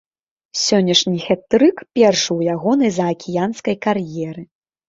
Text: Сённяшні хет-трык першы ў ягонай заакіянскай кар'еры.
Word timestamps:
Сённяшні 0.59 1.19
хет-трык 1.25 1.83
першы 1.99 2.25
ў 2.37 2.41
ягонай 2.57 2.91
заакіянскай 2.99 3.75
кар'еры. 3.89 4.43